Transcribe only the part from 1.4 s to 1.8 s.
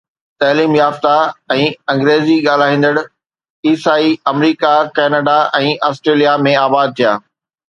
۽